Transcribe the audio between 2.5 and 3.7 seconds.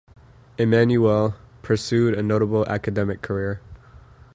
academic career.